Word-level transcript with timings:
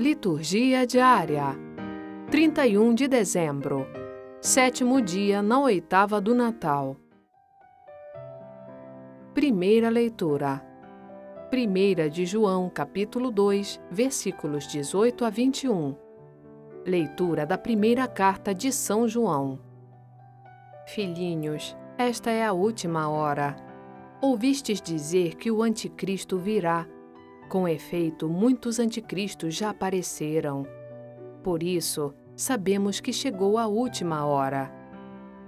Liturgia 0.00 0.86
diária. 0.86 1.54
31 2.30 2.94
de 2.94 3.06
dezembro. 3.06 3.86
Sétimo 4.40 4.98
dia 5.02 5.42
na 5.42 5.60
oitava 5.60 6.18
do 6.22 6.34
Natal. 6.34 6.96
Primeira 9.34 9.90
leitura. 9.90 10.64
Primeira 11.50 12.08
de 12.08 12.24
João, 12.24 12.70
capítulo 12.70 13.30
2, 13.30 13.78
versículos 13.90 14.66
18 14.68 15.22
a 15.22 15.28
21. 15.28 15.94
Leitura 16.86 17.44
da 17.44 17.58
primeira 17.58 18.08
carta 18.08 18.54
de 18.54 18.72
São 18.72 19.06
João. 19.06 19.60
Filhinhos, 20.86 21.76
esta 21.98 22.30
é 22.30 22.42
a 22.42 22.54
última 22.54 23.10
hora. 23.10 23.54
Ouvistes 24.22 24.80
dizer 24.80 25.34
que 25.36 25.50
o 25.50 25.62
anticristo 25.62 26.38
virá. 26.38 26.86
Com 27.50 27.66
efeito, 27.66 28.28
muitos 28.28 28.78
anticristos 28.78 29.56
já 29.56 29.70
apareceram. 29.70 30.64
Por 31.42 31.64
isso, 31.64 32.14
sabemos 32.36 33.00
que 33.00 33.12
chegou 33.12 33.58
a 33.58 33.66
última 33.66 34.24
hora. 34.24 34.72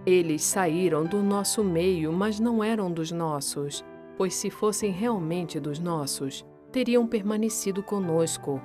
Eles 0.05 0.43
saíram 0.43 1.05
do 1.05 1.23
nosso 1.23 1.63
meio, 1.63 2.13
mas 2.13 2.41
não 2.41 2.63
eram 2.63 2.91
dos 2.91 3.13
nossos, 3.13 3.85
pois 4.17 4.35
se 4.35 4.51
fossem 4.51 4.91
realmente 4.91 5.61
dos 5.61 5.79
nossos, 5.79 6.45
teriam 6.73 7.07
permanecido 7.07 7.85
conosco. 7.85 8.61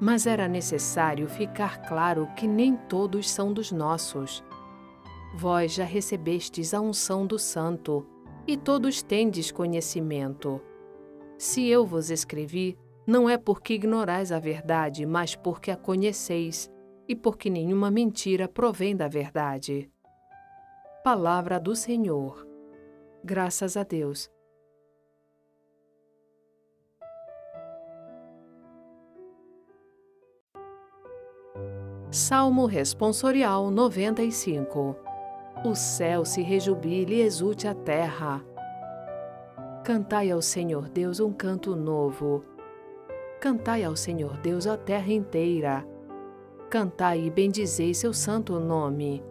Mas 0.00 0.24
era 0.24 0.46
necessário 0.46 1.28
ficar 1.28 1.82
claro 1.88 2.28
que 2.36 2.46
nem 2.46 2.76
todos 2.76 3.28
são 3.28 3.52
dos 3.52 3.72
nossos. 3.72 4.40
Vós 5.34 5.74
já 5.74 5.84
recebestes 5.84 6.72
a 6.72 6.80
unção 6.80 7.26
do 7.26 7.40
Santo, 7.40 8.06
e 8.46 8.56
todos 8.56 9.02
tendes 9.02 9.50
conhecimento. 9.50 10.60
Se 11.42 11.66
eu 11.66 11.84
vos 11.84 12.08
escrevi, 12.08 12.78
não 13.04 13.28
é 13.28 13.36
porque 13.36 13.74
ignorais 13.74 14.30
a 14.30 14.38
verdade, 14.38 15.04
mas 15.04 15.34
porque 15.34 15.72
a 15.72 15.76
conheceis, 15.76 16.70
e 17.08 17.16
porque 17.16 17.50
nenhuma 17.50 17.90
mentira 17.90 18.46
provém 18.46 18.94
da 18.94 19.08
verdade. 19.08 19.90
Palavra 21.02 21.58
do 21.58 21.74
Senhor. 21.74 22.46
Graças 23.24 23.76
a 23.76 23.82
Deus. 23.82 24.30
Salmo 32.08 32.66
Responsorial 32.66 33.68
95 33.68 34.96
O 35.64 35.74
céu 35.74 36.24
se 36.24 36.40
rejubile 36.40 37.16
e 37.16 37.22
exulte 37.22 37.66
a 37.66 37.74
terra. 37.74 38.51
Cantai 39.84 40.30
ao 40.30 40.40
Senhor 40.40 40.88
Deus 40.88 41.18
um 41.18 41.32
canto 41.32 41.74
novo. 41.74 42.44
Cantai 43.40 43.82
ao 43.82 43.96
Senhor 43.96 44.36
Deus 44.36 44.64
a 44.64 44.76
terra 44.76 45.12
inteira. 45.12 45.84
Cantai 46.70 47.22
e 47.26 47.28
bendizei 47.28 47.92
seu 47.92 48.14
santo 48.14 48.60
nome. 48.60 49.24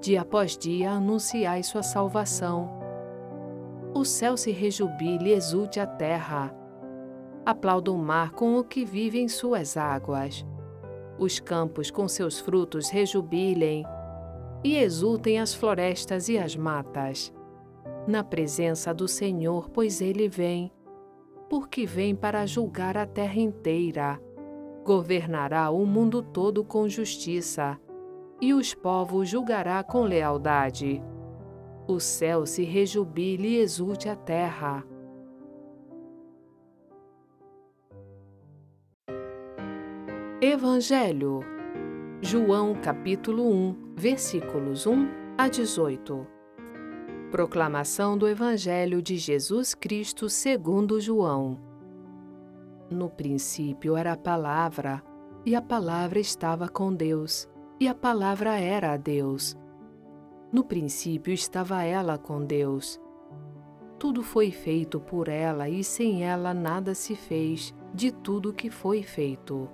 Dia 0.00 0.22
após 0.22 0.58
dia 0.58 0.90
anunciai 0.90 1.62
sua 1.62 1.84
salvação. 1.84 2.68
O 3.94 4.04
céu 4.04 4.36
se 4.36 4.50
rejubile 4.50 5.30
e 5.30 5.34
exulte 5.34 5.78
a 5.78 5.86
terra. 5.86 6.52
Aplauda 7.46 7.92
o 7.92 7.96
mar 7.96 8.32
com 8.32 8.58
o 8.58 8.64
que 8.64 8.84
vive 8.84 9.20
em 9.20 9.28
suas 9.28 9.76
águas. 9.76 10.44
Os 11.16 11.38
campos 11.38 11.92
com 11.92 12.08
seus 12.08 12.40
frutos 12.40 12.90
rejubilem 12.90 13.84
e 14.64 14.74
exultem 14.74 15.38
as 15.38 15.54
florestas 15.54 16.28
e 16.28 16.36
as 16.38 16.56
matas. 16.56 17.32
Na 18.06 18.24
presença 18.24 18.92
do 18.92 19.06
Senhor, 19.06 19.70
pois 19.70 20.00
ele 20.00 20.28
vem, 20.28 20.72
porque 21.48 21.86
vem 21.86 22.16
para 22.16 22.46
julgar 22.46 22.96
a 22.96 23.06
terra 23.06 23.38
inteira. 23.38 24.20
Governará 24.84 25.70
o 25.70 25.86
mundo 25.86 26.20
todo 26.20 26.64
com 26.64 26.88
justiça 26.88 27.78
e 28.40 28.52
os 28.52 28.74
povos 28.74 29.28
julgará 29.28 29.84
com 29.84 30.02
lealdade. 30.02 31.00
O 31.86 32.00
céu 32.00 32.44
se 32.44 32.64
rejubile 32.64 33.50
e 33.50 33.56
exulte 33.58 34.08
a 34.08 34.16
terra. 34.16 34.84
Evangelho 40.40 41.40
João 42.20 42.74
capítulo 42.74 43.48
1, 43.48 43.94
versículos 43.96 44.86
1 44.86 45.08
a 45.38 45.48
18. 45.48 46.41
Proclamação 47.32 48.18
do 48.18 48.28
Evangelho 48.28 49.00
de 49.00 49.16
Jesus 49.16 49.72
Cristo 49.72 50.28
segundo 50.28 51.00
João. 51.00 51.58
No 52.90 53.08
princípio 53.08 53.96
era 53.96 54.12
a 54.12 54.16
palavra, 54.18 55.02
e 55.42 55.56
a 55.56 55.62
palavra 55.62 56.20
estava 56.20 56.68
com 56.68 56.92
Deus, 56.92 57.48
e 57.80 57.88
a 57.88 57.94
palavra 57.94 58.60
era 58.60 58.98
Deus. 58.98 59.56
No 60.52 60.62
princípio 60.62 61.32
estava 61.32 61.82
ela 61.82 62.18
com 62.18 62.44
Deus. 62.44 63.00
Tudo 63.98 64.22
foi 64.22 64.50
feito 64.50 65.00
por 65.00 65.26
ela 65.26 65.70
e 65.70 65.82
sem 65.82 66.22
ela 66.24 66.52
nada 66.52 66.94
se 66.94 67.16
fez 67.16 67.74
de 67.94 68.12
tudo 68.12 68.52
que 68.52 68.68
foi 68.68 69.02
feito. 69.02 69.70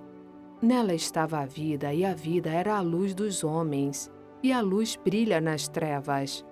Nela 0.62 0.94
estava 0.94 1.40
a 1.40 1.44
vida, 1.44 1.92
e 1.92 2.04
a 2.04 2.14
vida 2.14 2.50
era 2.50 2.76
a 2.76 2.80
luz 2.80 3.16
dos 3.16 3.42
homens, 3.42 4.08
e 4.44 4.52
a 4.52 4.60
luz 4.60 4.94
brilha 4.94 5.40
nas 5.40 5.66
trevas. 5.66 6.46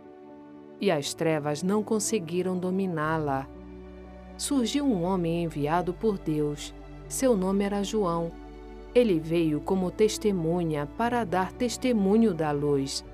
E 0.81 0.91
as 0.91 1.14
trevas 1.14 1.62
não 1.62 1.82
conseguiram 1.82 2.59
dominá-la. 2.59 3.48
Surgiu 4.37 4.84
um 4.84 5.03
homem 5.03 5.44
enviado 5.44 5.94
por 5.94 6.19
Deus. 6.19 6.75
Seu 7.09 7.37
nome 7.37 7.64
era 7.64 7.82
João. 7.82 8.31
Ele 8.94 9.19
veio 9.19 9.60
como 9.60 9.91
testemunha 9.91 10.88
para 10.98 11.25
dar 11.25 11.53
testemunho 11.53 12.34
da 12.34 12.50
luz, 12.50 13.04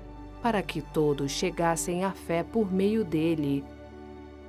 para 0.41 0.61
que 0.61 0.81
todos 0.81 1.31
chegassem 1.31 2.03
à 2.03 2.11
fé 2.11 2.43
por 2.43 2.71
meio 2.71 3.05
dele. 3.05 3.63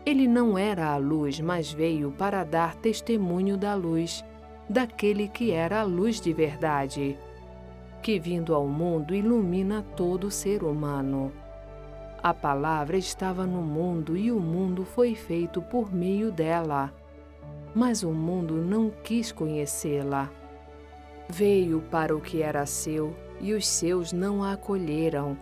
Ele 0.05 0.29
não 0.29 0.59
era 0.59 0.89
a 0.89 0.97
luz, 0.97 1.41
mas 1.41 1.73
veio 1.73 2.11
para 2.13 2.45
dar 2.45 2.75
testemunho 2.75 3.57
da 3.57 3.75
luz 3.75 4.25
daquele 4.69 5.29
que 5.29 5.51
era 5.51 5.81
a 5.81 5.85
luz 5.85 6.21
de 6.21 6.33
verdade, 6.33 7.19
que 8.03 8.19
vindo 8.19 8.55
ao 8.55 8.67
mundo 8.67 9.15
ilumina 9.15 9.85
todo 9.97 10.31
ser 10.31 10.63
humano. 10.63 11.33
A 12.25 12.33
palavra 12.33 12.97
estava 12.97 13.47
no 13.47 13.61
mundo 13.61 14.17
e 14.17 14.33
o 14.33 14.41
mundo 14.41 14.83
foi 14.83 15.15
feito 15.15 15.61
por 15.61 15.93
meio 15.95 16.33
dela, 16.33 16.91
mas 17.75 18.03
o 18.03 18.13
mundo 18.13 18.55
não 18.55 18.89
quis 18.89 19.31
conhecê-la. 19.31 20.31
Veio 21.29 21.83
para 21.91 22.17
o 22.17 22.23
que 22.23 22.41
era 22.41 22.65
seu 22.65 23.15
e 23.43 23.53
os 23.53 23.67
seus 23.67 24.11
não 24.11 24.43
a 24.43 24.55
acolheram, 24.55 25.37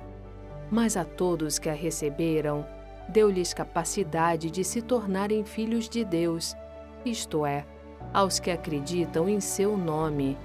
mas 0.72 0.96
a 0.96 1.04
todos 1.04 1.56
que 1.56 1.68
a 1.68 1.72
receberam, 1.72 2.66
deu-lhes 3.08 3.54
capacidade 3.54 4.50
de 4.50 4.64
se 4.64 4.82
tornarem 4.82 5.44
filhos 5.44 5.88
de 5.88 6.04
Deus, 6.04 6.56
isto 7.04 7.46
é, 7.46 7.64
aos 8.12 8.40
que 8.40 8.50
acreditam 8.50 9.28
em 9.28 9.38
seu 9.38 9.76
nome, 9.76 10.36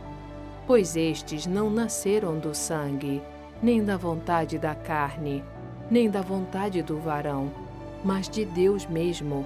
pois 0.68 0.96
estes 0.96 1.48
não 1.48 1.72
nasceram 1.72 2.38
do 2.38 2.54
sangue, 2.54 3.24
nem 3.59 3.84
da 3.84 3.98
vontade 3.98 4.59
da 4.59 4.75
carne, 4.75 5.44
nem 5.90 6.09
da 6.09 6.22
vontade 6.22 6.81
do 6.81 6.98
varão, 7.00 7.52
mas 8.03 8.30
de 8.30 8.46
Deus 8.46 8.86
mesmo. 8.86 9.46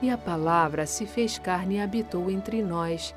E 0.00 0.10
a 0.10 0.18
palavra 0.18 0.86
se 0.86 1.06
fez 1.06 1.38
carne 1.38 1.76
e 1.76 1.80
habitou 1.80 2.30
entre 2.30 2.62
nós, 2.62 3.14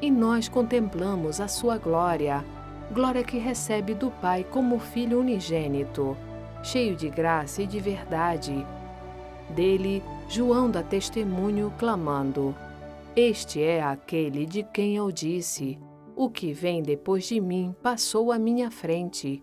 e 0.00 0.10
nós 0.10 0.48
contemplamos 0.48 1.40
a 1.40 1.48
sua 1.48 1.78
glória, 1.78 2.44
glória 2.92 3.22
que 3.24 3.38
recebe 3.38 3.94
do 3.94 4.10
Pai 4.10 4.44
como 4.44 4.78
Filho 4.78 5.20
unigênito, 5.20 6.16
cheio 6.62 6.96
de 6.96 7.08
graça 7.08 7.62
e 7.62 7.66
de 7.66 7.80
verdade. 7.80 8.66
Dele, 9.50 10.02
João 10.28 10.70
dá 10.70 10.82
testemunho, 10.82 11.72
clamando: 11.78 12.54
este 13.20 13.60
é 13.60 13.82
aquele 13.82 14.46
de 14.46 14.62
quem 14.62 14.94
eu 14.94 15.10
disse: 15.10 15.76
O 16.14 16.30
que 16.30 16.52
vem 16.52 16.80
depois 16.80 17.24
de 17.24 17.40
mim 17.40 17.74
passou 17.82 18.30
à 18.30 18.38
minha 18.38 18.70
frente, 18.70 19.42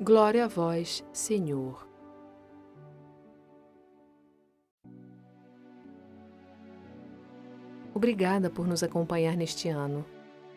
Glória 0.00 0.44
a 0.44 0.48
vós, 0.48 1.02
Senhor. 1.10 1.88
Obrigada 7.94 8.50
por 8.50 8.66
nos 8.66 8.82
acompanhar 8.82 9.34
neste 9.38 9.70
ano 9.70 10.04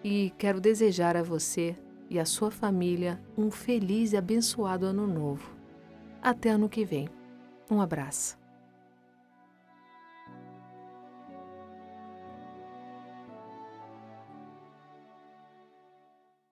e 0.04 0.34
quero 0.38 0.60
desejar 0.60 1.16
a 1.16 1.24
você 1.24 1.74
e 2.10 2.20
a 2.20 2.26
sua 2.26 2.52
família 2.52 3.22
um 3.38 3.50
feliz 3.50 4.12
e 4.12 4.18
abençoado 4.18 4.86
ano 4.86 5.08
novo. 5.08 5.56
Até 6.22 6.50
ano 6.50 6.68
que 6.68 6.84
vem. 6.84 7.08
Um 7.72 7.80
abraço. 7.80 8.39